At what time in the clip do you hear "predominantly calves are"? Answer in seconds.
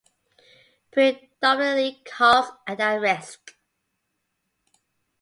0.91-2.79